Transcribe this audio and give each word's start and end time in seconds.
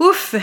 Ouf! 0.00 0.34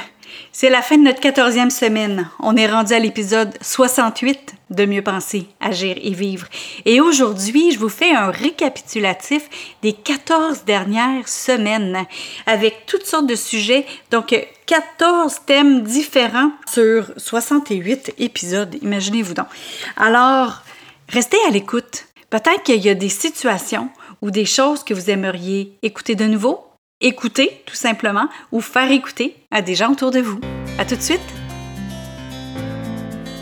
C'est 0.51 0.69
la 0.69 0.83
fin 0.83 0.99
de 0.99 1.03
notre 1.03 1.19
quatorzième 1.19 1.71
semaine. 1.71 2.29
On 2.39 2.55
est 2.55 2.67
rendu 2.67 2.93
à 2.93 2.99
l'épisode 2.99 3.57
68 3.59 4.53
de 4.69 4.85
Mieux 4.85 5.01
penser, 5.01 5.47
agir 5.59 5.97
et 5.99 6.11
vivre. 6.11 6.45
Et 6.85 7.01
aujourd'hui, 7.01 7.71
je 7.71 7.79
vous 7.79 7.89
fais 7.89 8.11
un 8.11 8.29
récapitulatif 8.29 9.49
des 9.81 9.93
14 9.93 10.63
dernières 10.63 11.27
semaines 11.27 12.05
avec 12.45 12.85
toutes 12.85 13.07
sortes 13.07 13.25
de 13.25 13.33
sujets. 13.33 13.87
Donc, 14.11 14.35
14 14.67 15.39
thèmes 15.47 15.81
différents 15.81 16.51
sur 16.71 17.11
68 17.17 18.13
épisodes. 18.19 18.75
Imaginez-vous 18.83 19.33
donc. 19.33 19.47
Alors, 19.95 20.61
restez 21.09 21.37
à 21.47 21.49
l'écoute. 21.49 22.05
Peut-être 22.29 22.61
qu'il 22.61 22.85
y 22.85 22.89
a 22.89 22.93
des 22.93 23.09
situations 23.09 23.89
ou 24.21 24.29
des 24.29 24.45
choses 24.45 24.83
que 24.83 24.93
vous 24.93 25.09
aimeriez 25.09 25.79
écouter 25.81 26.13
de 26.13 26.25
nouveau 26.25 26.66
écouter 27.01 27.63
tout 27.65 27.75
simplement 27.75 28.27
ou 28.51 28.61
faire 28.61 28.91
écouter 28.91 29.35
à 29.51 29.61
des 29.61 29.75
gens 29.75 29.91
autour 29.91 30.11
de 30.11 30.19
vous. 30.19 30.39
À 30.79 30.85
tout 30.85 30.95
de 30.95 31.01
suite! 31.01 31.21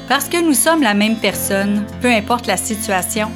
Parce 0.08 0.30
que 0.30 0.44
nous 0.44 0.54
sommes 0.54 0.84
la 0.84 0.94
même 0.94 1.18
personne, 1.18 1.86
peu 2.02 2.10
importe 2.10 2.48
la 2.48 2.58
situation, 2.58 3.32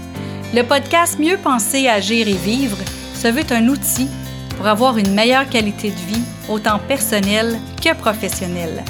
le 0.54 0.62
podcast 0.64 1.20
Mieux 1.20 1.38
penser, 1.38 1.88
agir 1.88 2.28
et 2.28 2.34
vivre 2.34 2.78
se 3.16 3.28
veut 3.28 3.46
un 3.52 3.68
outil 3.68 4.08
pour 4.56 4.68
avoir 4.68 4.98
une 4.98 5.14
meilleure 5.14 5.50
qualité 5.50 5.90
de 5.90 5.96
vie, 5.96 6.24
autant 6.50 6.80
personnelle 6.80 7.58
que 7.84 7.94
professionnelle. 7.96 8.84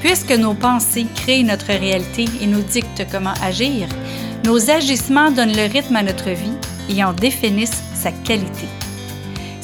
Puisque 0.00 0.32
nos 0.32 0.54
pensées 0.54 1.06
créent 1.14 1.42
notre 1.42 1.66
réalité 1.66 2.26
et 2.40 2.46
nous 2.46 2.62
dictent 2.62 3.06
comment 3.10 3.34
agir, 3.42 3.88
nos 4.44 4.70
agissements 4.70 5.30
donnent 5.30 5.56
le 5.56 5.70
rythme 5.70 5.96
à 5.96 6.02
notre 6.02 6.30
vie 6.30 6.56
et 6.88 7.02
en 7.02 7.12
définissent 7.12 7.82
sa 7.94 8.12
qualité. 8.12 8.68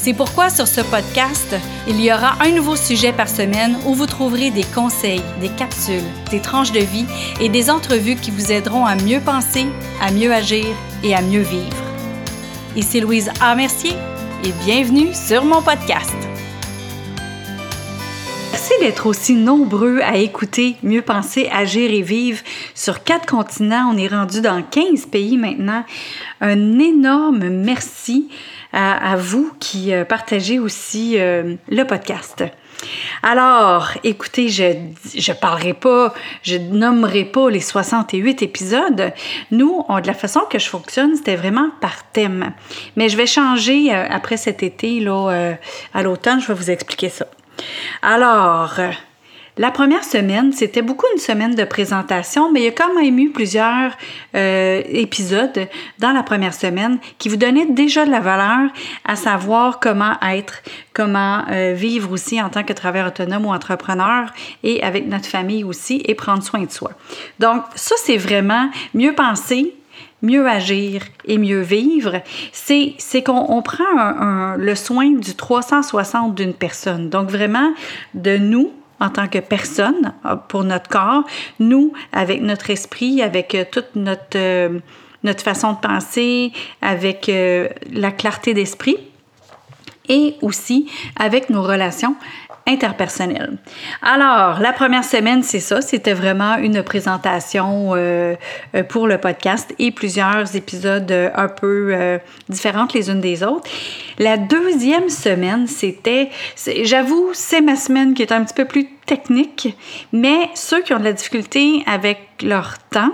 C'est 0.02 0.14
pourquoi 0.14 0.50
sur 0.50 0.66
ce 0.66 0.80
podcast, 0.80 1.54
il 1.86 2.00
y 2.00 2.12
aura 2.12 2.34
un 2.42 2.50
nouveau 2.50 2.74
sujet 2.74 3.12
par 3.12 3.28
semaine 3.28 3.78
où 3.86 3.94
vous 3.94 4.06
trouverez 4.06 4.50
des 4.50 4.64
conseils, 4.64 5.22
des 5.40 5.48
capsules, 5.50 6.02
des 6.28 6.40
tranches 6.40 6.72
de 6.72 6.80
vie 6.80 7.06
et 7.40 7.48
des 7.48 7.70
entrevues 7.70 8.16
qui 8.16 8.32
vous 8.32 8.50
aideront 8.50 8.84
à 8.84 8.96
mieux 8.96 9.20
penser, 9.20 9.64
à 10.00 10.10
mieux 10.10 10.32
agir 10.32 10.66
et 11.04 11.14
à 11.14 11.22
mieux 11.22 11.42
vivre. 11.42 11.76
Ici 12.74 12.98
Louise 12.98 13.30
A. 13.40 13.54
Mercier 13.54 13.92
et 14.42 14.50
bienvenue 14.64 15.14
sur 15.14 15.44
mon 15.44 15.62
podcast. 15.62 16.16
D'être 18.82 19.06
aussi 19.06 19.34
nombreux 19.34 20.00
à 20.00 20.16
écouter 20.16 20.74
Mieux 20.82 21.02
penser, 21.02 21.48
agir 21.52 21.88
et 21.92 22.02
vivre 22.02 22.42
sur 22.74 23.04
quatre 23.04 23.26
continents. 23.26 23.92
On 23.94 23.96
est 23.96 24.08
rendu 24.08 24.40
dans 24.40 24.60
15 24.60 25.06
pays 25.06 25.36
maintenant. 25.36 25.84
Un 26.40 26.80
énorme 26.80 27.48
merci 27.48 28.28
à, 28.72 29.14
vous 29.14 29.52
qui 29.60 29.94
euh, 29.94 30.04
partagez 30.04 30.58
aussi 30.58 31.14
euh, 31.16 31.54
le 31.68 31.84
podcast. 31.84 32.42
Alors, 33.22 33.92
écoutez, 34.02 34.48
je 34.48 34.64
ne 34.64 35.40
parlerai 35.40 35.74
pas, 35.74 36.12
je 36.42 36.56
nommerai 36.56 37.24
pas 37.24 37.50
les 37.50 37.60
68 37.60 38.42
épisodes. 38.42 39.12
Nous, 39.52 39.84
de 39.88 40.06
la 40.08 40.14
façon 40.14 40.40
que 40.50 40.58
je 40.58 40.68
fonctionne, 40.68 41.14
c'était 41.14 41.36
vraiment 41.36 41.70
par 41.80 42.10
thème. 42.10 42.52
Mais 42.96 43.08
je 43.08 43.16
vais 43.16 43.26
changer 43.26 43.94
euh, 43.94 44.06
après 44.10 44.36
cet 44.36 44.64
été, 44.64 45.06
à 45.06 46.02
l'automne, 46.02 46.40
je 46.40 46.48
vais 46.48 46.54
vous 46.54 46.70
expliquer 46.72 47.10
ça. 47.10 47.26
Alors, 48.02 48.78
la 49.58 49.70
première 49.70 50.02
semaine, 50.02 50.54
c'était 50.54 50.80
beaucoup 50.80 51.04
une 51.12 51.20
semaine 51.20 51.54
de 51.54 51.64
présentation, 51.64 52.50
mais 52.50 52.60
il 52.60 52.64
y 52.64 52.68
a 52.68 52.72
quand 52.72 52.94
même 52.94 53.18
eu 53.18 53.28
plusieurs 53.28 53.92
euh, 54.34 54.82
épisodes 54.86 55.68
dans 55.98 56.12
la 56.12 56.22
première 56.22 56.54
semaine 56.54 56.98
qui 57.18 57.28
vous 57.28 57.36
donnaient 57.36 57.66
déjà 57.66 58.06
de 58.06 58.10
la 58.10 58.20
valeur 58.20 58.70
à 59.04 59.14
savoir 59.14 59.78
comment 59.78 60.14
être, 60.22 60.62
comment 60.94 61.42
euh, 61.50 61.74
vivre 61.74 62.10
aussi 62.12 62.40
en 62.40 62.48
tant 62.48 62.64
que 62.64 62.72
travailleur 62.72 63.08
autonome 63.08 63.44
ou 63.44 63.52
entrepreneur 63.52 64.32
et 64.62 64.82
avec 64.82 65.06
notre 65.06 65.26
famille 65.26 65.64
aussi 65.64 66.00
et 66.06 66.14
prendre 66.14 66.42
soin 66.42 66.62
de 66.62 66.70
soi. 66.70 66.92
Donc 67.38 67.62
ça, 67.74 67.94
c'est 67.98 68.16
vraiment 68.16 68.70
mieux 68.94 69.14
penser, 69.14 69.74
mieux 70.22 70.46
agir 70.48 71.02
et 71.26 71.38
mieux 71.38 71.60
vivre, 71.60 72.22
c'est, 72.52 72.94
c'est 72.98 73.22
qu'on 73.22 73.60
prend 73.62 74.54
le 74.56 74.74
soin 74.74 75.10
du 75.10 75.34
360 75.34 76.34
d'une 76.34 76.54
personne. 76.54 77.10
Donc 77.10 77.28
vraiment 77.28 77.72
de 78.14 78.36
nous 78.38 78.72
en 79.02 79.10
tant 79.10 79.26
que 79.26 79.38
personne 79.38 80.14
euh, 80.24 80.36
pour 80.36 80.64
notre 80.64 80.88
corps, 80.88 81.24
nous, 81.58 81.92
avec 82.12 82.40
notre 82.40 82.70
esprit, 82.70 83.20
avec 83.20 83.54
euh, 83.54 83.64
toute 83.70 83.96
notre, 83.96 84.36
euh, 84.36 84.78
notre 85.24 85.42
façon 85.42 85.72
de 85.72 85.78
penser, 85.78 86.52
avec 86.80 87.30
la 87.92 88.10
clarté 88.10 88.54
d'esprit 88.54 88.96
et 90.08 90.34
aussi 90.42 90.90
avec 91.16 91.48
nos 91.48 91.62
relations 91.62 92.16
interpersonnel. 92.66 93.56
Alors, 94.02 94.60
la 94.60 94.72
première 94.72 95.04
semaine, 95.04 95.42
c'est 95.42 95.60
ça, 95.60 95.80
c'était 95.80 96.12
vraiment 96.12 96.56
une 96.56 96.82
présentation 96.82 97.92
euh, 97.94 98.34
euh, 98.74 98.82
pour 98.84 99.06
le 99.06 99.18
podcast 99.18 99.74
et 99.78 99.90
plusieurs 99.90 100.54
épisodes 100.54 101.10
euh, 101.10 101.30
un 101.34 101.48
peu 101.48 101.96
différents 102.48 102.86
les 102.94 103.10
unes 103.10 103.20
des 103.20 103.42
autres. 103.42 103.68
La 104.18 104.36
deuxième 104.36 105.08
semaine, 105.08 105.66
c'était, 105.66 106.30
j'avoue, 106.82 107.30
c'est 107.32 107.60
ma 107.60 107.76
semaine 107.76 108.14
qui 108.14 108.22
est 108.22 108.32
un 108.32 108.44
petit 108.44 108.54
peu 108.54 108.64
plus 108.64 108.88
technique, 109.06 109.76
mais 110.12 110.50
ceux 110.54 110.82
qui 110.82 110.92
ont 110.92 110.98
de 110.98 111.04
la 111.04 111.12
difficulté 111.12 111.82
avec 111.86 112.18
leur 112.42 112.78
temps, 112.90 113.12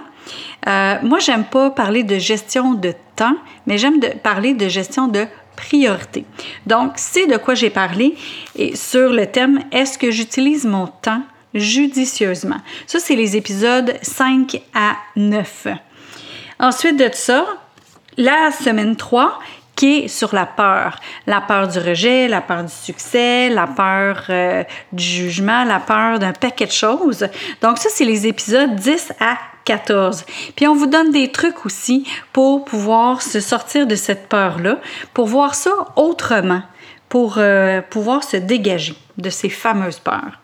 moi, 1.02 1.18
j'aime 1.20 1.44
pas 1.44 1.70
parler 1.70 2.02
de 2.02 2.18
gestion 2.18 2.74
de 2.74 2.92
temps, 3.16 3.36
mais 3.66 3.78
j'aime 3.78 4.00
parler 4.22 4.54
de 4.54 4.68
gestion 4.68 5.08
de 5.08 5.26
priorité. 5.58 6.24
Donc, 6.66 6.92
c'est 6.96 7.26
de 7.26 7.36
quoi 7.36 7.54
j'ai 7.54 7.70
parlé 7.70 8.14
et 8.56 8.76
sur 8.76 9.10
le 9.10 9.26
thème 9.26 9.60
Est-ce 9.72 9.98
que 9.98 10.10
j'utilise 10.12 10.64
mon 10.64 10.86
temps 10.86 11.22
judicieusement? 11.52 12.60
Ça, 12.86 13.00
c'est 13.00 13.16
les 13.16 13.36
épisodes 13.36 13.92
5 14.00 14.62
à 14.72 14.96
9. 15.16 15.66
Ensuite 16.60 16.96
de 16.96 17.10
ça, 17.12 17.44
la 18.16 18.52
semaine 18.52 18.94
3, 18.94 19.40
qui 19.74 19.98
est 19.98 20.08
sur 20.08 20.34
la 20.34 20.46
peur. 20.46 21.00
La 21.26 21.40
peur 21.40 21.68
du 21.68 21.78
rejet, 21.78 22.28
la 22.28 22.40
peur 22.40 22.64
du 22.64 22.72
succès, 22.72 23.48
la 23.48 23.66
peur 23.66 24.24
euh, 24.28 24.64
du 24.92 25.04
jugement, 25.04 25.64
la 25.64 25.80
peur 25.80 26.18
d'un 26.18 26.32
paquet 26.32 26.66
de 26.66 26.72
choses. 26.72 27.28
Donc 27.62 27.78
ça, 27.78 27.88
c'est 27.92 28.04
les 28.04 28.26
épisodes 28.26 28.74
10 28.74 29.12
à 29.20 29.36
14. 29.68 30.24
Puis 30.56 30.66
on 30.66 30.74
vous 30.74 30.86
donne 30.86 31.10
des 31.10 31.30
trucs 31.30 31.66
aussi 31.66 32.06
pour 32.32 32.64
pouvoir 32.64 33.20
se 33.20 33.38
sortir 33.38 33.86
de 33.86 33.94
cette 33.94 34.26
peur-là, 34.28 34.78
pour 35.12 35.26
voir 35.26 35.54
ça 35.54 35.70
autrement, 35.94 36.62
pour 37.10 37.34
euh, 37.36 37.82
pouvoir 37.82 38.24
se 38.24 38.38
dégager 38.38 38.94
de 39.18 39.28
ces 39.28 39.50
fameuses 39.50 39.98
peurs. 39.98 40.40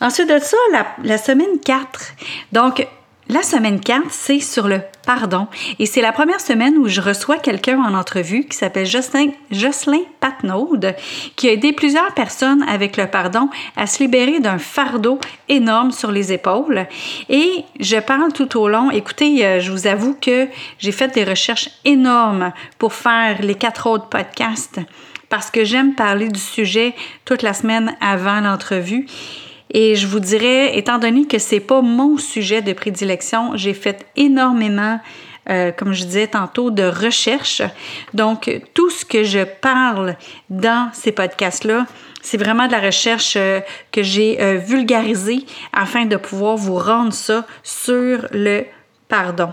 Ensuite 0.00 0.28
de 0.28 0.38
ça, 0.38 0.56
la, 0.72 0.86
la 1.02 1.18
semaine 1.18 1.58
4. 1.64 2.12
Donc, 2.52 2.86
la 3.28 3.42
semaine 3.42 3.80
4, 3.80 4.04
c'est 4.10 4.38
sur 4.38 4.68
le 4.68 4.80
pardon. 5.04 5.48
Et 5.78 5.86
c'est 5.86 6.00
la 6.00 6.12
première 6.12 6.40
semaine 6.40 6.76
où 6.78 6.86
je 6.86 7.00
reçois 7.00 7.38
quelqu'un 7.38 7.78
en 7.80 7.94
entrevue 7.94 8.44
qui 8.44 8.56
s'appelle 8.56 8.86
Jocelyn, 8.86 9.30
Jocelyn 9.50 10.02
Patnaud, 10.20 10.76
qui 11.34 11.48
a 11.48 11.52
aidé 11.52 11.72
plusieurs 11.72 12.14
personnes 12.14 12.62
avec 12.68 12.96
le 12.96 13.08
pardon 13.08 13.48
à 13.76 13.86
se 13.86 14.02
libérer 14.02 14.38
d'un 14.38 14.58
fardeau 14.58 15.18
énorme 15.48 15.90
sur 15.90 16.12
les 16.12 16.32
épaules. 16.32 16.86
Et 17.28 17.64
je 17.80 17.96
parle 17.96 18.32
tout 18.32 18.58
au 18.58 18.68
long. 18.68 18.90
Écoutez, 18.90 19.44
euh, 19.44 19.60
je 19.60 19.72
vous 19.72 19.86
avoue 19.88 20.16
que 20.20 20.48
j'ai 20.78 20.92
fait 20.92 21.12
des 21.12 21.24
recherches 21.24 21.70
énormes 21.84 22.52
pour 22.78 22.92
faire 22.92 23.42
les 23.42 23.54
quatre 23.56 23.88
autres 23.88 24.08
podcasts 24.08 24.80
parce 25.28 25.50
que 25.50 25.64
j'aime 25.64 25.94
parler 25.94 26.28
du 26.28 26.38
sujet 26.38 26.94
toute 27.24 27.42
la 27.42 27.54
semaine 27.54 27.96
avant 28.00 28.40
l'entrevue. 28.40 29.06
Et 29.70 29.96
je 29.96 30.06
vous 30.06 30.20
dirais, 30.20 30.78
étant 30.78 30.98
donné 30.98 31.26
que 31.26 31.38
c'est 31.38 31.60
pas 31.60 31.82
mon 31.82 32.18
sujet 32.18 32.62
de 32.62 32.72
prédilection, 32.72 33.56
j'ai 33.56 33.74
fait 33.74 34.06
énormément 34.16 35.00
euh, 35.48 35.70
comme 35.70 35.92
je 35.92 36.04
disais 36.04 36.26
tantôt, 36.26 36.70
de 36.70 36.82
recherche. 36.82 37.62
Donc, 38.14 38.50
tout 38.74 38.90
ce 38.90 39.04
que 39.04 39.22
je 39.22 39.44
parle 39.44 40.16
dans 40.50 40.90
ces 40.92 41.12
podcasts-là, 41.12 41.86
c'est 42.20 42.36
vraiment 42.36 42.66
de 42.66 42.72
la 42.72 42.80
recherche 42.80 43.34
euh, 43.36 43.60
que 43.92 44.02
j'ai 44.02 44.42
euh, 44.42 44.56
vulgarisée 44.56 45.46
afin 45.72 46.04
de 46.04 46.16
pouvoir 46.16 46.56
vous 46.56 46.76
rendre 46.76 47.12
ça 47.12 47.46
sur 47.62 48.26
le 48.32 48.64
pardon. 49.08 49.52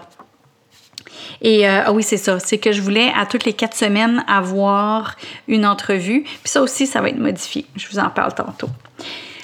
Et 1.42 1.68
ah 1.68 1.92
oui, 1.92 2.04
c'est 2.04 2.18
ça. 2.18 2.40
C'est 2.40 2.58
que 2.58 2.72
je 2.72 2.82
voulais 2.82 3.12
à 3.16 3.26
toutes 3.26 3.44
les 3.44 3.54
quatre 3.54 3.76
semaines 3.76 4.24
avoir 4.28 5.16
une 5.50 5.66
entrevue. 5.66 6.24
Puis 6.24 6.40
ça 6.46 6.62
aussi, 6.62 6.88
ça 6.88 7.02
va 7.02 7.10
être 7.10 7.20
modifié. 7.20 7.66
Je 7.76 7.88
vous 7.90 8.00
en 8.00 8.10
parle 8.10 8.34
tantôt. 8.34 8.70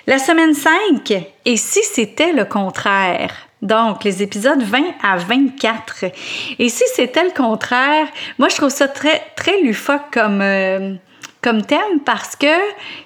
La 0.10 0.18
semaine 0.18 0.56
5, 0.56 1.14
et 1.46 1.56
si 1.56 1.84
c'était 1.84 2.34
le 2.34 2.44
contraire? 2.44 3.32
Donc, 3.62 4.04
les 4.04 4.24
épisodes 4.24 4.64
20 4.64 4.80
à 5.04 5.18
24. 5.18 6.06
Et 6.58 6.68
si 6.68 6.84
c'était 6.96 7.26
le 7.26 7.30
contraire, 7.30 8.08
moi, 8.40 8.50
je 8.50 8.56
trouve 8.56 8.72
ça 8.72 8.88
très, 8.88 9.22
très 9.36 9.62
lufoque 9.62 10.12
comme, 10.12 10.42
euh, 10.42 10.96
comme 11.44 11.62
thème 11.62 12.00
parce 12.04 12.36
que 12.36 12.48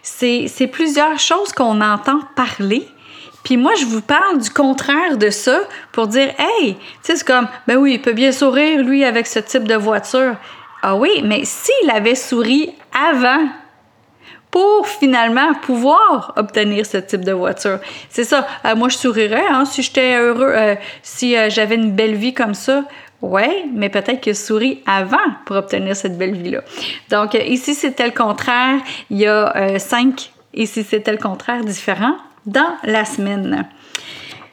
c'est 0.01 0.69
plusieurs 0.71 1.19
choses 1.19 1.51
qu'on 1.51 1.81
entend 1.81 2.21
parler. 2.37 2.87
Puis 3.43 3.57
moi, 3.57 3.73
je 3.77 3.83
vous 3.83 4.01
parle 4.01 4.37
du 4.37 4.49
contraire 4.49 5.17
de 5.17 5.29
ça 5.29 5.59
pour 5.91 6.07
dire, 6.07 6.33
hey, 6.39 6.75
tu 6.75 6.81
sais, 7.01 7.17
c'est 7.17 7.27
comme, 7.27 7.49
ben 7.67 7.75
oui, 7.75 7.95
il 7.95 8.01
peut 8.01 8.13
bien 8.13 8.31
sourire, 8.31 8.81
lui, 8.81 9.03
avec 9.03 9.27
ce 9.27 9.39
type 9.39 9.67
de 9.67 9.75
voiture. 9.75 10.37
Ah 10.81 10.95
oui, 10.95 11.21
mais 11.25 11.43
s'il 11.43 11.91
avait 11.91 12.15
souri 12.15 12.73
avant 12.93 13.45
pour 14.53 14.87
finalement 14.87 15.55
pouvoir 15.63 16.31
obtenir 16.35 16.85
ce 16.85 16.97
type 16.97 17.25
de 17.25 17.31
voiture. 17.31 17.79
C'est 18.09 18.23
ça. 18.23 18.45
Euh, 18.65 18.75
moi, 18.75 18.87
je 18.87 18.97
sourirais 18.97 19.47
hein, 19.49 19.65
si 19.65 19.81
j'étais 19.81 20.15
heureux, 20.15 20.53
euh, 20.55 20.75
si 21.01 21.35
euh, 21.35 21.49
j'avais 21.49 21.73
une 21.73 21.91
belle 21.91 22.13
vie 22.13 22.35
comme 22.35 22.53
ça. 22.53 22.83
Ouais, 23.23 23.65
mais 23.73 23.89
peut-être 23.89 24.21
que 24.21 24.33
souris 24.33 24.83
avant 24.85 25.17
pour 25.47 25.55
obtenir 25.55 25.95
cette 25.95 26.19
belle 26.19 26.35
vie-là. 26.35 26.61
Donc, 27.09 27.33
ici, 27.33 27.73
c'était 27.73 28.05
le 28.05 28.11
contraire. 28.11 28.79
Il 29.09 29.17
y 29.17 29.25
a 29.25 29.79
cinq, 29.79 30.31
ici, 30.53 30.83
c'était 30.83 31.13
le 31.13 31.17
contraire, 31.17 31.63
différents 31.63 32.17
dans 32.45 32.75
la 32.83 33.05
semaine. 33.05 33.65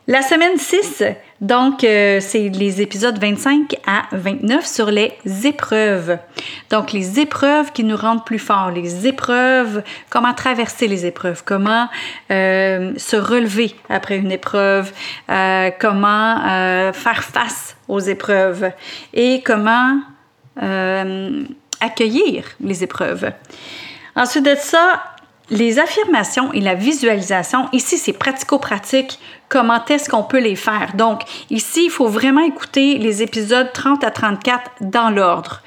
La 0.06 0.22
semaine 0.22 0.56
6, 0.56 1.02
donc, 1.40 1.84
euh, 1.84 2.20
c'est 2.20 2.50
les 2.50 2.82
épisodes 2.82 3.18
25 3.18 3.74
à 3.86 4.02
29 4.12 4.66
sur 4.66 4.90
les 4.90 5.12
épreuves. 5.44 6.18
Donc, 6.68 6.92
les 6.92 7.18
épreuves 7.18 7.72
qui 7.72 7.82
nous 7.82 7.96
rendent 7.96 8.26
plus 8.26 8.38
forts, 8.38 8.70
les 8.70 9.06
épreuves, 9.06 9.82
comment 10.10 10.34
traverser 10.34 10.86
les 10.86 11.06
épreuves, 11.06 11.42
comment 11.44 11.88
euh, 12.30 12.92
se 12.98 13.16
relever 13.16 13.74
après 13.88 14.18
une 14.18 14.32
épreuve, 14.32 14.92
euh, 15.30 15.70
comment 15.80 16.36
faire 16.92 17.24
face 17.24 17.76
aux 17.88 18.00
épreuves 18.00 18.70
et 19.14 19.42
comment 19.42 20.00
accueillir 21.80 22.44
les 22.60 22.84
épreuves. 22.84 23.32
Ensuite 24.14 24.44
de 24.44 24.54
ça, 24.56 25.02
les 25.50 25.78
affirmations 25.78 26.52
et 26.52 26.60
la 26.60 26.74
visualisation, 26.74 27.68
ici 27.72 27.98
c'est 27.98 28.12
pratico-pratique. 28.12 29.18
Comment 29.48 29.84
est-ce 29.86 30.08
qu'on 30.08 30.22
peut 30.22 30.38
les 30.38 30.54
faire? 30.54 30.92
Donc, 30.94 31.22
ici, 31.50 31.86
il 31.86 31.90
faut 31.90 32.06
vraiment 32.06 32.42
écouter 32.42 32.98
les 32.98 33.20
épisodes 33.20 33.72
30 33.72 34.04
à 34.04 34.12
34 34.12 34.70
dans 34.80 35.10
l'ordre. 35.10 35.62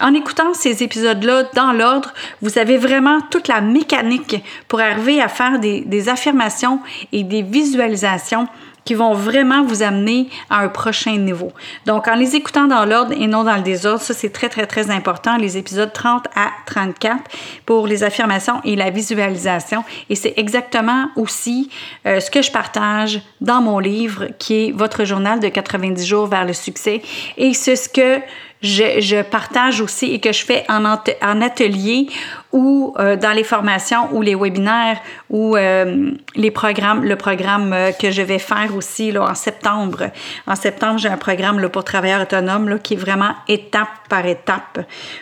En 0.00 0.14
écoutant 0.14 0.54
ces 0.54 0.84
épisodes-là 0.84 1.50
dans 1.54 1.72
l'ordre, 1.72 2.14
vous 2.42 2.58
avez 2.58 2.76
vraiment 2.76 3.20
toute 3.32 3.48
la 3.48 3.60
mécanique 3.60 4.36
pour 4.68 4.80
arriver 4.80 5.20
à 5.20 5.26
faire 5.26 5.58
des, 5.58 5.80
des 5.80 6.08
affirmations 6.08 6.78
et 7.10 7.24
des 7.24 7.42
visualisations 7.42 8.46
qui 8.84 8.94
vont 8.94 9.14
vraiment 9.14 9.64
vous 9.64 9.82
amener 9.82 10.28
à 10.50 10.60
un 10.60 10.68
prochain 10.68 11.16
niveau. 11.16 11.52
Donc, 11.86 12.08
en 12.08 12.14
les 12.14 12.36
écoutant 12.36 12.66
dans 12.66 12.84
l'ordre 12.84 13.12
et 13.12 13.26
non 13.26 13.44
dans 13.44 13.56
le 13.56 13.62
désordre, 13.62 14.00
ça 14.00 14.14
c'est 14.14 14.30
très, 14.30 14.48
très, 14.48 14.66
très 14.66 14.90
important, 14.90 15.36
les 15.36 15.56
épisodes 15.56 15.92
30 15.92 16.26
à 16.34 16.50
34 16.66 17.22
pour 17.66 17.86
les 17.86 18.02
affirmations 18.02 18.60
et 18.64 18.76
la 18.76 18.90
visualisation. 18.90 19.84
Et 20.10 20.14
c'est 20.14 20.34
exactement 20.36 21.08
aussi 21.16 21.70
euh, 22.06 22.20
ce 22.20 22.30
que 22.30 22.42
je 22.42 22.50
partage 22.50 23.20
dans 23.40 23.60
mon 23.60 23.78
livre 23.78 24.26
qui 24.38 24.54
est 24.54 24.72
Votre 24.72 25.04
journal 25.04 25.40
de 25.40 25.48
90 25.48 26.04
jours 26.04 26.26
vers 26.26 26.44
le 26.44 26.52
succès. 26.52 27.02
Et 27.36 27.54
c'est 27.54 27.76
ce 27.76 27.88
que 27.88 28.20
je, 28.64 29.22
partage 29.22 29.80
aussi 29.80 30.06
et 30.06 30.20
que 30.20 30.32
je 30.32 30.44
fais 30.44 30.64
en, 30.68 31.40
atelier 31.42 32.08
ou 32.52 32.94
euh, 32.98 33.16
dans 33.16 33.32
les 33.32 33.44
formations 33.44 34.08
ou 34.12 34.22
les 34.22 34.34
webinaires 34.34 35.00
ou 35.28 35.56
euh, 35.56 36.12
les 36.34 36.50
programmes, 36.50 37.04
le 37.04 37.16
programme 37.16 37.72
euh, 37.72 37.92
que 37.92 38.10
je 38.10 38.22
vais 38.22 38.38
faire 38.38 38.74
aussi 38.74 39.12
là, 39.12 39.24
en 39.24 39.34
septembre. 39.34 40.10
En 40.46 40.56
septembre, 40.56 40.98
j'ai 40.98 41.08
un 41.08 41.16
programme 41.16 41.60
là, 41.60 41.68
pour 41.68 41.84
travailleurs 41.84 42.22
autonomes 42.22 42.68
là, 42.68 42.78
qui 42.78 42.94
est 42.94 42.98
vraiment 42.98 43.34
étape 43.48 43.88
par 44.08 44.24
étape 44.26 44.80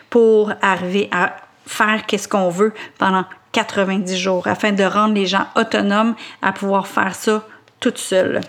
pour 0.08 0.52
arriver 0.62 1.08
à 1.10 1.36
faire 1.66 2.06
qu'est-ce 2.06 2.28
qu'on 2.28 2.48
veut 2.48 2.72
pendant 2.98 3.24
90 3.52 4.16
jours 4.16 4.46
afin 4.46 4.72
de 4.72 4.84
rendre 4.84 5.14
les 5.14 5.26
gens 5.26 5.46
autonomes 5.56 6.14
à 6.40 6.52
pouvoir 6.52 6.86
faire 6.86 7.14
ça 7.14 7.44
toute 7.80 7.98
seule. 7.98 8.40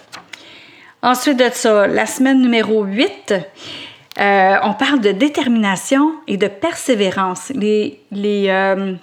Ensuite 1.01 1.37
de 1.37 1.49
ça, 1.51 1.87
la 1.87 2.05
semaine 2.05 2.41
numéro 2.41 2.83
8, 2.83 3.33
euh, 4.19 4.57
on 4.63 4.73
parle 4.73 4.99
de 5.01 5.11
détermination 5.11 6.13
et 6.27 6.37
de 6.37 6.47
persévérance. 6.47 7.51
Les, 7.55 7.99
les, 8.11 8.49
euh, 8.49 8.93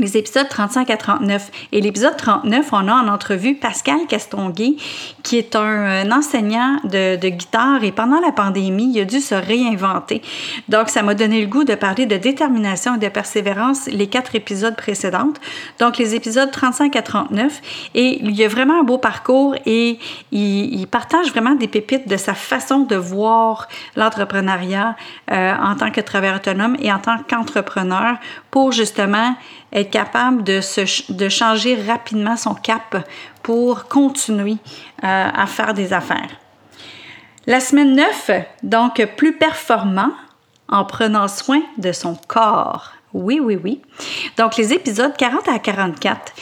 les 0.00 0.16
épisodes 0.16 0.48
35 0.48 0.90
à 0.90 0.96
39. 0.96 1.50
Et 1.72 1.80
l'épisode 1.80 2.16
39, 2.16 2.68
on 2.72 2.88
a 2.88 2.94
en 2.94 3.08
entrevue 3.08 3.54
Pascal 3.54 3.98
Castonguay, 4.08 4.76
qui 5.22 5.38
est 5.38 5.54
un, 5.54 6.10
enseignant 6.10 6.78
de, 6.84 7.16
guitare 7.28 7.84
et 7.84 7.92
pendant 7.92 8.20
la 8.20 8.32
pandémie, 8.32 8.92
il 8.94 9.00
a 9.00 9.04
dû 9.04 9.20
se 9.20 9.34
réinventer. 9.34 10.22
Donc, 10.68 10.88
ça 10.88 11.02
m'a 11.02 11.14
donné 11.14 11.40
le 11.40 11.46
goût 11.46 11.64
de 11.64 11.74
parler 11.74 12.06
de 12.06 12.16
détermination 12.16 12.96
et 12.96 12.98
de 12.98 13.08
persévérance 13.08 13.86
les 13.86 14.06
quatre 14.06 14.34
épisodes 14.34 14.74
précédents. 14.74 15.32
Donc, 15.78 15.98
les 15.98 16.14
épisodes 16.14 16.50
35 16.50 16.96
à 16.96 17.02
39. 17.02 17.60
Et 17.94 18.18
il 18.22 18.32
y 18.32 18.44
a 18.44 18.48
vraiment 18.48 18.80
un 18.80 18.84
beau 18.84 18.98
parcours 18.98 19.54
et 19.66 19.98
il, 20.32 20.80
il 20.80 20.86
partage 20.86 21.28
vraiment 21.28 21.54
des 21.54 21.68
pépites 21.68 22.08
de 22.08 22.16
sa 22.16 22.34
façon 22.34 22.80
de 22.80 22.96
voir 22.96 23.68
l'entrepreneuriat 23.96 24.96
euh, 25.30 25.54
en 25.54 25.76
tant 25.76 25.90
que 25.90 26.00
travailleur 26.00 26.36
autonome 26.36 26.76
et 26.80 26.92
en 26.92 26.98
tant 26.98 27.18
qu'entrepreneur 27.28 28.16
pour 28.50 28.72
justement 28.72 29.36
être 29.72 29.89
capable 29.90 30.42
de, 30.44 31.28
changer 31.28 31.76
rapidement 31.82 32.36
son 32.36 32.54
cap 32.54 33.06
pour 33.42 33.88
continuer 33.88 34.56
euh, 35.04 35.28
à 35.34 35.46
faire 35.46 35.74
des 35.74 35.92
affaires. 35.92 36.30
La 37.46 37.60
semaine 37.60 37.94
9, 37.94 38.30
donc 38.62 39.04
plus 39.16 39.36
performant 39.36 40.12
en 40.68 40.84
prenant 40.84 41.28
soin 41.28 41.62
de 41.78 41.92
son 41.92 42.14
corps. 42.28 42.92
Oui, 43.12 43.40
oui, 43.40 43.58
oui. 43.62 43.82
Donc 44.36 44.56
les 44.56 44.72
épisodes 44.72 45.16
40 45.16 45.48
à 45.48 45.58
44. 45.58 46.32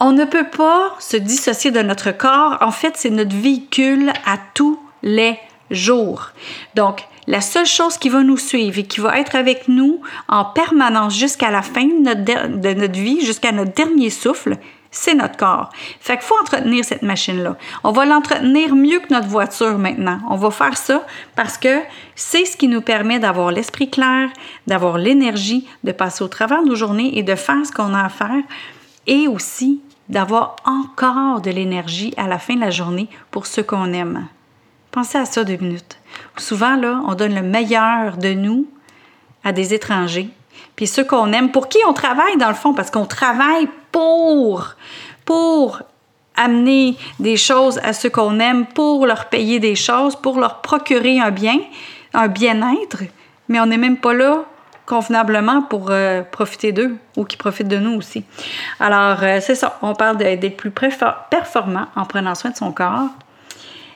On 0.00 0.12
ne 0.12 0.24
peut 0.24 0.48
pas 0.48 0.94
se 1.00 1.16
dissocier 1.16 1.70
de 1.70 1.80
notre 1.80 2.12
corps. 2.12 2.58
En 2.60 2.70
fait, 2.70 2.94
c'est 2.96 3.10
notre 3.10 3.34
véhicule 3.34 4.12
à 4.26 4.36
tous 4.54 4.78
les 5.02 5.38
jours. 5.70 6.30
Donc, 6.74 7.06
la 7.28 7.42
seule 7.42 7.66
chose 7.66 7.98
qui 7.98 8.08
va 8.08 8.22
nous 8.22 8.38
suivre 8.38 8.78
et 8.78 8.84
qui 8.84 9.00
va 9.00 9.20
être 9.20 9.36
avec 9.36 9.68
nous 9.68 10.00
en 10.28 10.46
permanence 10.46 11.14
jusqu'à 11.14 11.50
la 11.50 11.60
fin 11.60 11.84
de 11.84 12.74
notre, 12.74 12.98
vie, 12.98 13.20
jusqu'à 13.20 13.52
notre 13.52 13.74
dernier 13.74 14.08
souffle, 14.08 14.56
c'est 14.90 15.14
notre 15.14 15.36
corps. 15.36 15.68
Fait 16.00 16.16
qu'il 16.16 16.24
faut 16.24 16.38
entretenir 16.40 16.86
cette 16.86 17.02
machine-là. 17.02 17.58
On 17.84 17.92
va 17.92 18.06
l'entretenir 18.06 18.74
mieux 18.74 19.00
que 19.00 19.12
notre 19.12 19.28
voiture 19.28 19.76
maintenant. 19.76 20.20
On 20.30 20.36
va 20.36 20.50
faire 20.50 20.78
ça 20.78 21.06
parce 21.36 21.58
que 21.58 21.82
c'est 22.14 22.46
ce 22.46 22.56
qui 22.56 22.66
nous 22.66 22.80
permet 22.80 23.18
d'avoir 23.18 23.52
l'esprit 23.52 23.90
clair, 23.90 24.30
d'avoir 24.66 24.96
l'énergie, 24.96 25.68
de 25.84 25.92
passer 25.92 26.24
au 26.24 26.28
travers 26.28 26.62
de 26.62 26.68
nos 26.68 26.76
journées 26.76 27.18
et 27.18 27.22
de 27.22 27.34
faire 27.34 27.66
ce 27.66 27.72
qu'on 27.72 27.92
a 27.92 28.04
à 28.04 28.08
faire 28.08 28.42
et 29.06 29.28
aussi 29.28 29.82
d'avoir 30.08 30.56
encore 30.64 31.42
de 31.42 31.50
l'énergie 31.50 32.14
à 32.16 32.26
la 32.26 32.38
fin 32.38 32.54
de 32.54 32.60
la 32.60 32.70
journée 32.70 33.10
pour 33.30 33.46
ce 33.46 33.60
qu'on 33.60 33.92
aime. 33.92 34.28
Pensez 34.90 35.18
à 35.18 35.24
ça 35.24 35.44
deux 35.44 35.56
minutes. 35.56 35.98
Souvent, 36.36 36.76
là, 36.76 37.00
on 37.06 37.14
donne 37.14 37.34
le 37.34 37.42
meilleur 37.42 38.16
de 38.16 38.32
nous 38.32 38.66
à 39.44 39.52
des 39.52 39.74
étrangers. 39.74 40.30
Puis 40.76 40.86
ceux 40.86 41.04
qu'on 41.04 41.32
aime, 41.32 41.50
pour 41.50 41.68
qui 41.68 41.78
on 41.86 41.92
travaille 41.92 42.36
dans 42.36 42.48
le 42.48 42.54
fond, 42.54 42.72
parce 42.72 42.90
qu'on 42.90 43.06
travaille 43.06 43.68
pour, 43.92 44.74
pour 45.24 45.82
amener 46.36 46.96
des 47.18 47.36
choses 47.36 47.78
à 47.82 47.92
ceux 47.92 48.10
qu'on 48.10 48.38
aime, 48.38 48.66
pour 48.66 49.06
leur 49.06 49.26
payer 49.26 49.58
des 49.58 49.74
choses, 49.74 50.16
pour 50.16 50.38
leur 50.38 50.60
procurer 50.60 51.20
un 51.20 51.30
bien, 51.30 51.58
un 52.14 52.28
bien-être, 52.28 53.02
mais 53.48 53.60
on 53.60 53.66
n'est 53.66 53.76
même 53.76 53.98
pas 53.98 54.14
là 54.14 54.44
convenablement 54.86 55.62
pour 55.62 55.90
euh, 55.90 56.22
profiter 56.22 56.72
d'eux 56.72 56.96
ou 57.16 57.24
qui 57.24 57.36
profitent 57.36 57.68
de 57.68 57.76
nous 57.76 57.94
aussi. 57.94 58.24
Alors, 58.80 59.22
euh, 59.22 59.38
c'est 59.42 59.54
ça, 59.54 59.78
on 59.82 59.94
parle 59.94 60.16
d'être 60.16 60.56
plus 60.56 60.70
performant 60.70 61.86
en 61.94 62.06
prenant 62.06 62.34
soin 62.34 62.52
de 62.52 62.56
son 62.56 62.72
corps, 62.72 63.10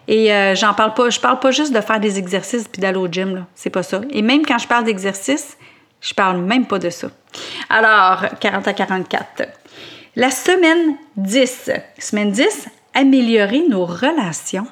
et 0.08 0.32
euh, 0.32 0.54
j'en 0.54 0.74
parle 0.74 0.94
pas, 0.94 1.10
je 1.10 1.20
parle 1.20 1.38
pas 1.38 1.50
juste 1.50 1.72
de 1.72 1.80
faire 1.80 2.00
des 2.00 2.18
exercices 2.18 2.66
puis 2.68 2.80
d'aller 2.80 2.98
au 2.98 3.06
gym, 3.06 3.34
là. 3.34 3.46
C'est 3.54 3.70
pas 3.70 3.82
ça. 3.82 4.00
Et 4.10 4.22
même 4.22 4.44
quand 4.44 4.58
je 4.58 4.66
parle 4.66 4.84
d'exercices, 4.84 5.56
je 6.00 6.12
parle 6.14 6.38
même 6.38 6.66
pas 6.66 6.78
de 6.78 6.90
ça. 6.90 7.08
Alors, 7.70 8.24
40 8.40 8.68
à 8.68 8.72
44. 8.72 9.42
La 10.16 10.30
semaine 10.30 10.96
10. 11.16 11.70
Semaine 11.98 12.32
10, 12.32 12.68
améliorer 12.94 13.62
nos 13.68 13.86
relations 13.86 14.66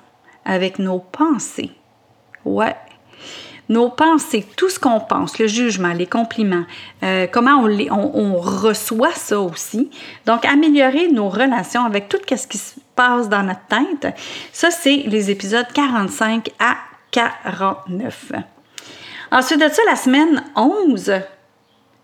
avec 0.44 0.78
nos 0.78 0.98
pensées. 0.98 1.70
Ouais, 2.44 2.74
nos 3.70 3.88
pensées, 3.88 4.44
tout 4.56 4.68
ce 4.68 4.80
qu'on 4.80 4.98
pense, 4.98 5.38
le 5.38 5.46
jugement, 5.46 5.92
les 5.92 6.06
compliments, 6.06 6.64
euh, 7.04 7.28
comment 7.30 7.64
on, 7.64 8.34
reçoit 8.34 9.14
ça 9.14 9.40
aussi. 9.40 9.88
Donc, 10.26 10.44
améliorer 10.44 11.08
nos 11.08 11.28
relations 11.28 11.84
avec 11.84 12.08
tout 12.08 12.18
ce 12.28 12.46
qui 12.48 12.58
se 12.58 12.74
passe 12.96 13.28
dans 13.28 13.44
notre 13.44 13.64
tête, 13.68 14.12
ça, 14.52 14.72
c'est 14.72 15.04
les 15.06 15.30
épisodes 15.30 15.66
45 15.72 16.50
à 16.58 16.78
49. 17.12 18.32
Ensuite 19.30 19.60
de 19.60 19.68
ça, 19.68 19.82
la 19.88 19.94
semaine 19.94 20.42
11, 20.56 21.12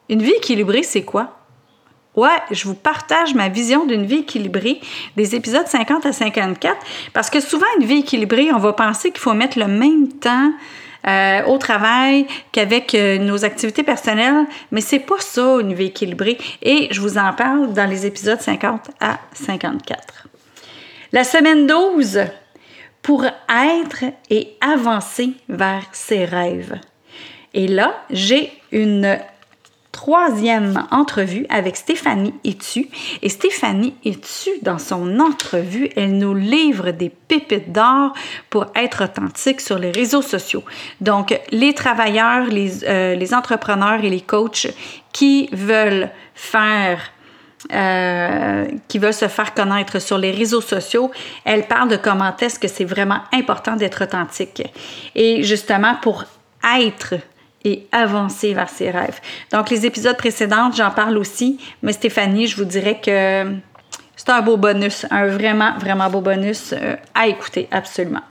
une 0.09 0.23
vie 0.23 0.35
équilibrée, 0.35 0.85
c'est 0.85 1.03
quoi? 1.03 1.33
Ouais, 2.15 2.39
je 2.53 2.65
vous 2.69 2.75
partage 2.75 3.35
ma 3.35 3.49
vision 3.49 3.85
d'une 3.87 4.07
vie 4.07 4.21
équilibrée 4.21 4.81
des 5.17 5.35
épisodes 5.35 5.67
50 5.67 6.07
à 6.07 6.13
54 6.13 6.77
parce 7.13 7.29
que 7.29 7.41
souvent, 7.41 7.67
une 7.81 7.87
vie 7.87 7.99
équilibrée, 7.99 8.53
on 8.55 8.59
va 8.59 8.73
penser 8.73 9.11
qu'il 9.11 9.21
faut 9.21 9.35
mettre 9.35 9.59
le 9.59 9.67
même 9.67 10.09
temps 10.13 10.53
euh, 11.07 11.45
au 11.45 11.59
travail 11.59 12.27
qu'avec 12.53 12.95
euh, 12.95 13.19
nos 13.19 13.45
activités 13.45 13.83
personnelles, 13.83 14.47
mais 14.71 14.81
c'est 14.81 15.01
pas 15.01 15.21
ça 15.21 15.59
une 15.61 15.75
vie 15.75 15.87
équilibrée 15.87 16.39
et 16.63 16.89
je 16.91 17.01
vous 17.01 17.19
en 17.19 17.33
parle 17.33 17.73
dans 17.73 17.89
les 17.89 18.07
épisodes 18.07 18.41
50 18.41 18.91
à 19.01 19.19
54. 19.33 20.29
La 21.13 21.25
semaine 21.25 21.67
12 21.67 22.21
pour 23.03 23.25
être 23.25 24.05
et 24.31 24.57
avancer 24.61 25.31
vers 25.49 25.85
ses 25.93 26.25
rêves. 26.25 26.79
Et 27.55 27.69
là, 27.69 27.95
j'ai 28.11 28.53
une 28.73 29.19
troisième 29.97 30.87
entrevue 30.91 31.47
avec 31.49 31.75
Stéphanie 31.75 32.35
Etu. 32.45 32.87
Et 33.23 33.31
Stéphanie 33.31 33.95
Etu, 34.05 34.51
dans 34.61 34.79
son 34.79 35.19
entrevue, 35.21 35.89
elle 35.97 36.19
nous 36.19 36.35
livre 36.35 36.91
des 36.91 37.09
pépites 37.09 37.73
d'or 37.73 38.13
pour 38.51 38.67
être 38.75 39.05
authentique 39.05 39.63
sur 39.63 39.79
les 39.79 39.91
réseaux 39.91 40.21
sociaux. 40.21 40.63
Donc, 41.01 41.41
les 41.51 41.73
travailleurs, 41.73 42.47
les, 42.47 42.85
euh, 42.85 43.27
entrepreneurs 43.33 44.05
et 44.05 44.11
les 44.11 44.21
coachs 44.21 44.69
qui 45.15 45.49
veulent 45.53 46.11
faire 46.35 47.01
euh, 47.73 48.67
qui 48.89 48.99
veulent 48.99 49.15
se 49.15 49.29
faire 49.29 49.55
connaître 49.55 49.99
sur 49.99 50.19
les 50.19 50.31
réseaux 50.31 50.61
sociaux, 50.61 51.11
elle 51.45 51.67
parle 51.67 51.89
de 51.89 51.97
comment 51.97 52.37
est-ce 52.37 52.61
que 52.61 52.69
c'est 52.69 52.85
vraiment 52.85 53.23
important 53.33 53.75
d'être 53.77 54.05
authentique. 54.05 54.63
Et 55.15 55.43
justement, 55.43 55.97
pour 56.01 56.25
être 56.79 57.15
avancer 57.93 58.55
vers 58.55 58.69
ses 58.69 58.91
rêves. 58.91 59.21
Donc, 59.53 59.71
les 59.71 59.87
épisodes 59.87 60.17
précédents, 60.17 60.71
j'en 60.73 60.91
parle 60.91 61.19
aussi, 61.19 61.59
mais 61.83 61.93
Stéphanie, 61.93 62.47
je 62.47 62.57
vous 62.57 62.65
dirais 62.65 63.01
que 63.03 63.45
c'est 64.17 64.31
un 64.31 64.43
beau 64.43 64.57
bonus, 64.57 65.07
un 65.11 65.27
vraiment, 65.27 65.79
vraiment 65.79 66.09
beau 66.11 66.21
bonus 66.21 66.73
euh, 66.73 66.97
à 67.15 67.27
écouter, 67.29 67.69
absolument. 67.71 68.23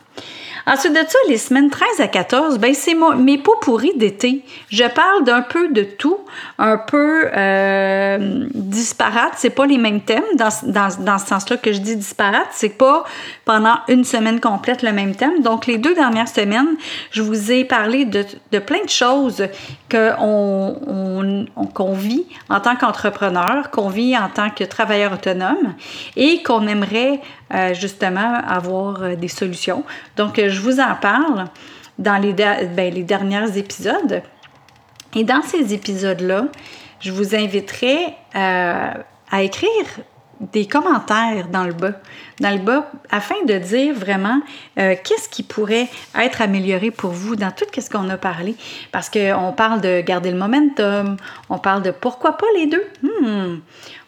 Ensuite 0.67 0.93
de 0.93 1.07
ça, 1.07 1.17
les 1.29 1.37
semaines 1.37 1.69
13 1.69 1.99
à 1.99 2.07
14, 2.07 2.57
ben 2.57 2.73
c'est 2.73 2.95
mes 2.95 3.37
pots 3.37 3.57
pourris 3.61 3.93
d'été. 3.95 4.43
Je 4.69 4.83
parle 4.83 5.23
d'un 5.23 5.41
peu 5.41 5.69
de 5.69 5.83
tout, 5.83 6.17
un 6.57 6.77
peu 6.77 7.29
euh, 7.35 8.45
disparate. 8.55 9.33
C'est 9.37 9.51
pas 9.51 9.67
les 9.67 9.77
mêmes 9.77 10.01
thèmes 10.01 10.23
dans, 10.35 10.49
dans, 10.63 10.89
dans 11.03 11.19
ce 11.19 11.27
sens-là 11.27 11.57
que 11.57 11.71
je 11.71 11.79
dis 11.79 11.95
disparate. 11.95 12.47
C'est 12.51 12.77
pas 12.77 13.03
pendant 13.45 13.75
une 13.89 14.03
semaine 14.03 14.39
complète 14.39 14.81
le 14.81 14.91
même 14.91 15.15
thème. 15.15 15.41
Donc, 15.43 15.67
les 15.67 15.77
deux 15.77 15.93
dernières 15.93 16.27
semaines, 16.27 16.77
je 17.11 17.21
vous 17.21 17.51
ai 17.51 17.63
parlé 17.63 18.05
de, 18.05 18.25
de 18.51 18.59
plein 18.59 18.83
de 18.83 18.89
choses 18.89 19.47
qu'on 19.91 20.79
on, 20.87 21.45
qu'on 21.73 21.93
vit 21.93 22.25
en 22.49 22.59
tant 22.59 22.75
qu'entrepreneur, 22.75 23.69
qu'on 23.69 23.89
vit 23.89 24.17
en 24.17 24.29
tant 24.29 24.49
que 24.49 24.63
travailleur 24.63 25.13
autonome 25.13 25.75
et 26.15 26.41
qu'on 26.41 26.65
aimerait 26.67 27.21
euh, 27.53 27.75
justement 27.75 28.41
avoir 28.47 29.03
euh, 29.03 29.15
des 29.15 29.27
solutions. 29.27 29.83
Donc, 30.17 30.41
je 30.43 30.54
vous 30.59 30.79
en 30.79 30.95
parle 30.95 31.45
dans 31.97 32.17
les, 32.17 32.33
ben, 32.33 32.93
les 32.93 33.03
derniers 33.03 33.57
épisodes. 33.57 34.21
Et 35.15 35.23
dans 35.23 35.41
ces 35.41 35.73
épisodes-là, 35.73 36.47
je 36.99 37.11
vous 37.11 37.35
inviterai 37.35 38.15
euh, 38.35 38.91
à 39.31 39.41
écrire 39.41 39.85
des 40.39 40.67
commentaires 40.67 41.47
dans 41.47 41.63
le 41.63 41.71
bas, 41.71 41.93
dans 42.41 42.51
le 42.51 42.59
bas, 42.59 42.91
afin 43.09 43.35
de 43.47 43.57
dire 43.57 43.95
vraiment 43.95 44.41
qu'est-ce 44.75 45.29
qui 45.29 45.43
pourrait 45.43 45.87
être 46.13 46.41
amélioré 46.41 46.91
pour 46.91 47.11
vous 47.11 47.37
dans 47.37 47.51
tout 47.51 47.63
ce 47.73 47.89
qu'on 47.89 48.09
a 48.09 48.17
parlé. 48.17 48.57
Parce 48.91 49.09
qu'on 49.09 49.53
parle 49.55 49.79
de 49.79 50.01
garder 50.01 50.31
le 50.31 50.37
momentum, 50.37 51.15
on 51.49 51.57
parle 51.57 51.83
de 51.83 51.91
pourquoi 51.91 52.33
pas 52.33 52.45
les 52.57 52.67
deux? 52.67 52.83
Hmm. 53.01 53.59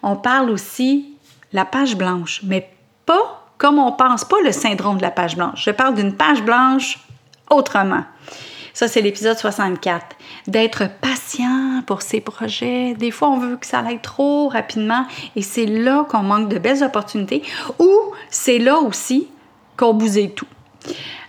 On 0.03 0.17
parle 0.17 0.49
aussi 0.49 1.17
la 1.53 1.65
page 1.65 1.95
blanche, 1.95 2.41
mais 2.43 2.69
pas 3.05 3.46
comme 3.57 3.79
on 3.79 3.91
pense, 3.91 4.23
pas 4.25 4.37
le 4.43 4.51
syndrome 4.51 4.97
de 4.97 5.01
la 5.01 5.11
page 5.11 5.35
blanche. 5.35 5.63
Je 5.63 5.71
parle 5.71 5.95
d'une 5.95 6.13
page 6.13 6.43
blanche 6.43 6.99
autrement. 7.49 8.03
Ça, 8.77 8.87
c'est 8.87 9.01
l'épisode 9.01 9.35
64. 9.35 10.15
D'être 10.45 10.83
patient 11.01 11.81
pour 11.87 12.03
ses 12.03 12.21
projets. 12.21 12.93
Des 12.93 13.09
fois, 13.09 13.29
on 13.29 13.39
veut 13.39 13.57
que 13.57 13.65
ça 13.65 13.79
aille 13.79 13.99
trop 13.99 14.49
rapidement 14.49 15.07
et 15.35 15.41
c'est 15.41 15.65
là 15.65 16.05
qu'on 16.07 16.21
manque 16.21 16.47
de 16.47 16.59
belles 16.59 16.83
opportunités 16.83 17.41
ou 17.79 17.91
c'est 18.29 18.59
là 18.59 18.77
aussi 18.77 19.29
qu'on 19.77 19.95
bousille 19.95 20.31
tout. 20.31 20.45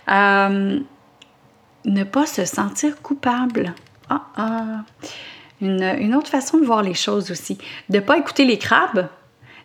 Euh, 0.09 0.79
ne 1.85 2.03
pas 2.03 2.27
se 2.27 2.45
sentir 2.45 3.01
coupable. 3.01 3.73
Ah, 4.09 4.25
ah. 4.37 4.61
Une, 5.59 5.81
une, 5.99 6.13
autre 6.13 6.29
façon 6.29 6.59
de 6.59 6.65
voir 6.65 6.83
les 6.83 6.93
choses 6.93 7.31
aussi. 7.31 7.57
De 7.89 7.97
ne 7.97 8.03
pas 8.03 8.17
écouter 8.17 8.45
les 8.45 8.59
crabes, 8.59 9.07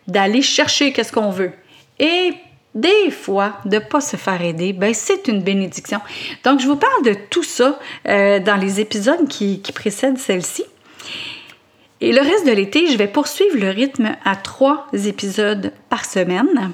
d'aller 0.07 0.41
chercher 0.41 0.91
qu'est-ce 0.91 1.13
qu'on 1.13 1.29
veut. 1.29 1.53
Et 1.99 2.33
des 2.75 3.09
fois, 3.09 3.53
de 3.63 3.75
ne 3.75 3.79
pas 3.79 4.01
se 4.01 4.17
faire 4.17 4.41
aider, 4.41 4.73
ben, 4.73 4.93
c'est 4.93 5.29
une 5.29 5.41
bénédiction. 5.41 5.99
Donc, 6.43 6.59
je 6.59 6.67
vous 6.67 6.75
parle 6.75 7.03
de 7.03 7.15
tout 7.29 7.43
ça 7.43 7.79
euh, 8.07 8.39
dans 8.39 8.57
les 8.57 8.81
épisodes 8.81 9.27
qui, 9.29 9.61
précèdent 9.73 10.17
celle-ci. 10.17 10.65
Et 12.01 12.11
le 12.11 12.19
reste 12.19 12.45
de 12.45 12.51
l'été, 12.51 12.87
je 12.87 12.97
vais 12.97 13.07
poursuivre 13.07 13.57
le 13.57 13.69
rythme 13.69 14.15
à 14.25 14.35
trois 14.35 14.87
épisodes 14.91 15.71
par 15.89 16.03
semaine. 16.03 16.73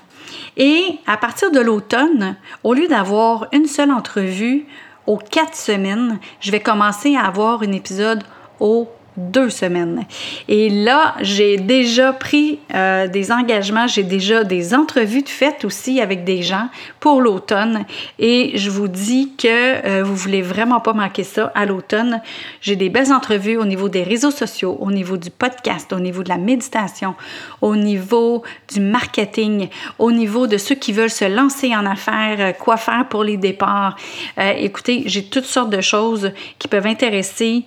Et 0.57 0.83
à 1.05 1.17
partir 1.17 1.51
de 1.51 1.59
l'automne, 1.59 2.35
au 2.63 2.73
lieu 2.73 2.87
d'avoir 2.87 3.47
une 3.51 3.67
seule 3.67 3.91
entrevue 3.91 4.65
aux 5.05 5.17
quatre 5.17 5.55
semaines, 5.55 6.19
je 6.39 6.51
vais 6.51 6.59
commencer 6.59 7.15
à 7.15 7.25
avoir 7.25 7.61
un 7.61 7.71
épisode 7.71 8.23
au 8.59 8.89
deux 9.17 9.49
semaines. 9.49 10.05
Et 10.47 10.69
là, 10.69 11.15
j'ai 11.21 11.57
déjà 11.57 12.13
pris 12.13 12.59
euh, 12.73 13.07
des 13.07 13.31
engagements, 13.31 13.87
j'ai 13.87 14.03
déjà 14.03 14.43
des 14.43 14.73
entrevues 14.73 15.21
de 15.21 15.29
fête 15.29 15.65
aussi 15.65 15.99
avec 15.99 16.23
des 16.23 16.41
gens 16.41 16.69
pour 16.99 17.21
l'automne. 17.21 17.85
Et 18.19 18.57
je 18.57 18.69
vous 18.69 18.87
dis 18.87 19.33
que 19.37 19.47
euh, 19.47 20.03
vous 20.03 20.15
voulez 20.15 20.41
vraiment 20.41 20.79
pas 20.79 20.93
manquer 20.93 21.23
ça 21.23 21.51
à 21.55 21.65
l'automne. 21.65 22.21
J'ai 22.61 22.77
des 22.77 22.89
belles 22.89 23.11
entrevues 23.11 23.57
au 23.57 23.65
niveau 23.65 23.89
des 23.89 24.03
réseaux 24.03 24.31
sociaux, 24.31 24.77
au 24.79 24.91
niveau 24.91 25.17
du 25.17 25.29
podcast, 25.29 25.91
au 25.91 25.99
niveau 25.99 26.23
de 26.23 26.29
la 26.29 26.37
méditation, 26.37 27.15
au 27.61 27.75
niveau 27.75 28.43
du 28.73 28.79
marketing, 28.79 29.67
au 29.99 30.11
niveau 30.11 30.47
de 30.47 30.57
ceux 30.57 30.75
qui 30.75 30.93
veulent 30.93 31.09
se 31.09 31.25
lancer 31.25 31.75
en 31.75 31.85
affaires, 31.85 32.37
euh, 32.39 32.51
quoi 32.53 32.77
faire 32.77 33.07
pour 33.09 33.23
les 33.23 33.37
départs. 33.37 33.97
écoutez, 34.37 35.03
j'ai 35.05 35.25
toutes 35.25 35.45
sortes 35.45 35.69
de 35.69 35.81
choses 35.81 36.31
qui 36.59 36.67
peuvent 36.67 36.87
intéresser 36.87 37.65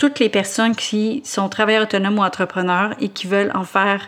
toutes 0.00 0.18
les 0.18 0.30
personnes 0.30 0.74
qui 0.74 1.20
sont 1.26 1.50
travailleurs 1.50 1.82
autonomes 1.82 2.18
ou 2.18 2.22
entrepreneurs 2.22 2.94
et 3.02 3.10
qui 3.10 3.26
veulent 3.26 3.52
en 3.54 3.64
faire 3.64 4.06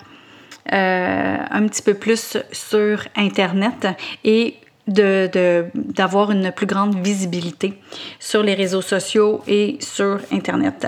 euh, 0.73 1.37
un 1.51 1.67
petit 1.69 1.83
peu 1.83 1.93
plus 1.93 2.39
sur 2.51 3.05
Internet 3.15 3.89
et 4.25 4.57
d'avoir 4.87 6.29
de, 6.29 6.33
une 6.33 6.51
plus 6.51 6.65
grande 6.65 6.95
visibilité 6.95 7.75
sur 8.19 8.43
les 8.43 8.55
réseaux 8.55 8.81
sociaux 8.81 9.43
et 9.47 9.77
sur 9.81 10.19
Internet. 10.33 10.87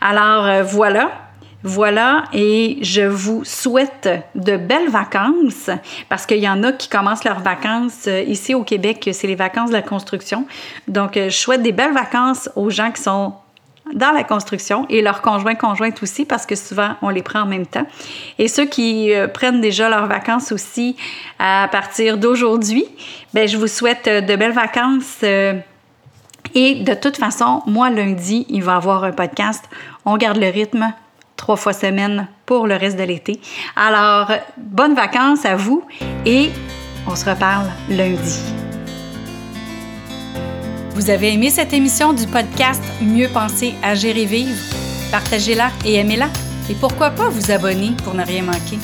Alors 0.00 0.46
euh, 0.46 0.62
voilà, 0.62 1.10
voilà, 1.64 2.22
et 2.32 2.78
je 2.80 3.02
vous 3.02 3.42
souhaite 3.44 4.08
de 4.36 4.56
belles 4.56 4.88
vacances 4.88 5.68
parce 6.08 6.26
qu'il 6.26 6.38
y 6.38 6.48
en 6.48 6.62
a 6.62 6.70
qui 6.70 6.88
commencent 6.88 7.24
leurs 7.24 7.40
vacances 7.40 8.06
euh, 8.06 8.22
ici 8.22 8.54
au 8.54 8.62
Québec, 8.62 9.10
c'est 9.12 9.26
les 9.26 9.34
vacances 9.34 9.70
de 9.70 9.74
la 9.74 9.82
construction. 9.82 10.46
Donc, 10.86 11.14
je 11.16 11.30
souhaite 11.30 11.62
des 11.62 11.72
belles 11.72 11.92
vacances 11.92 12.48
aux 12.54 12.70
gens 12.70 12.92
qui 12.92 13.02
sont 13.02 13.32
dans 13.94 14.12
la 14.12 14.24
construction 14.24 14.86
et 14.88 15.02
leurs 15.02 15.22
conjoints 15.22 15.54
conjointes 15.54 16.02
aussi 16.02 16.24
parce 16.24 16.46
que 16.46 16.54
souvent 16.54 16.96
on 17.02 17.08
les 17.08 17.22
prend 17.22 17.40
en 17.40 17.46
même 17.46 17.66
temps. 17.66 17.86
Et 18.38 18.48
ceux 18.48 18.66
qui 18.66 19.14
euh, 19.14 19.28
prennent 19.28 19.60
déjà 19.60 19.88
leurs 19.88 20.06
vacances 20.06 20.52
aussi 20.52 20.96
à 21.38 21.68
partir 21.70 22.18
d'aujourd'hui, 22.18 22.86
ben 23.34 23.48
je 23.48 23.56
vous 23.56 23.66
souhaite 23.66 24.06
euh, 24.06 24.20
de 24.20 24.36
belles 24.36 24.52
vacances. 24.52 25.18
Euh, 25.22 25.54
et 26.54 26.76
de 26.76 26.94
toute 26.94 27.16
façon, 27.16 27.62
moi 27.66 27.90
lundi, 27.90 28.46
il 28.48 28.62
va 28.62 28.72
y 28.72 28.76
avoir 28.76 29.04
un 29.04 29.12
podcast. 29.12 29.64
On 30.04 30.16
garde 30.16 30.38
le 30.38 30.48
rythme 30.48 30.92
trois 31.36 31.56
fois 31.56 31.72
semaine 31.72 32.28
pour 32.46 32.66
le 32.66 32.74
reste 32.74 32.98
de 32.98 33.04
l'été. 33.04 33.40
Alors, 33.76 34.32
bonnes 34.56 34.94
vacances 34.94 35.44
à 35.44 35.56
vous 35.56 35.84
et 36.26 36.50
on 37.06 37.14
se 37.14 37.28
reparle 37.28 37.68
lundi. 37.88 38.67
Vous 40.98 41.10
avez 41.10 41.32
aimé 41.32 41.48
cette 41.48 41.72
émission 41.72 42.12
du 42.12 42.26
podcast 42.26 42.82
Mieux 43.00 43.28
penser, 43.28 43.74
agir 43.84 44.16
et 44.16 44.24
vivre? 44.24 44.58
Partagez-la 45.12 45.70
et 45.84 45.94
aimez-la. 45.94 46.28
Et 46.68 46.74
pourquoi 46.74 47.10
pas 47.10 47.28
vous 47.28 47.52
abonner 47.52 47.92
pour 48.02 48.14
ne 48.14 48.24
rien 48.24 48.42
manquer? 48.42 48.80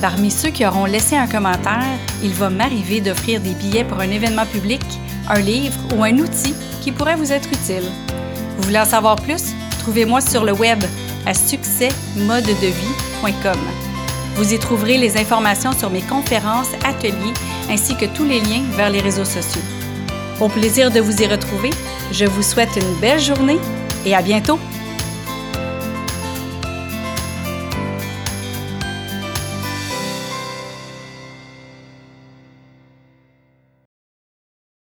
Parmi 0.00 0.30
ceux 0.30 0.50
qui 0.50 0.64
auront 0.64 0.84
laissé 0.84 1.16
un 1.16 1.26
commentaire, 1.26 1.82
il 2.22 2.32
va 2.32 2.48
m'arriver 2.48 3.00
d'offrir 3.00 3.40
des 3.40 3.54
billets 3.54 3.82
pour 3.82 3.98
un 3.98 4.08
événement 4.08 4.46
public, 4.46 4.84
un 5.28 5.40
livre 5.40 5.76
ou 5.96 6.04
un 6.04 6.16
outil 6.18 6.54
qui 6.80 6.92
pourrait 6.92 7.16
vous 7.16 7.32
être 7.32 7.48
utile. 7.48 7.90
Vous 8.56 8.62
voulez 8.62 8.78
en 8.78 8.84
savoir 8.84 9.16
plus? 9.16 9.46
Trouvez-moi 9.80 10.20
sur 10.20 10.44
le 10.44 10.52
web 10.52 10.78
à 11.26 11.34
succèsmodedevie.com. 11.34 13.58
Vous 14.36 14.54
y 14.54 14.60
trouverez 14.60 14.96
les 14.96 15.16
informations 15.16 15.72
sur 15.72 15.90
mes 15.90 16.02
conférences, 16.02 16.70
ateliers 16.84 17.34
ainsi 17.68 17.96
que 17.96 18.06
tous 18.06 18.24
les 18.24 18.38
liens 18.38 18.62
vers 18.76 18.90
les 18.90 19.00
réseaux 19.00 19.24
sociaux. 19.24 19.62
Au 20.40 20.48
plaisir 20.48 20.90
de 20.90 21.00
vous 21.00 21.22
y 21.22 21.26
retrouver, 21.26 21.70
je 22.12 22.26
vous 22.26 22.42
souhaite 22.42 22.76
une 22.76 22.94
belle 23.00 23.20
journée 23.20 23.58
et 24.04 24.14
à 24.14 24.20
bientôt! 24.20 24.58